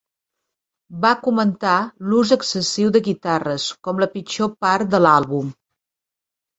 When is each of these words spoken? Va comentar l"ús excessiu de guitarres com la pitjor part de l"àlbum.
Va 1.03 1.11
comentar 1.27 1.75
l"ús 2.07 2.33
excessiu 2.37 2.91
de 2.97 3.05
guitarres 3.11 3.69
com 3.85 4.05
la 4.07 4.11
pitjor 4.19 4.53
part 4.69 4.95
de 4.97 5.03
l"àlbum. 5.05 5.57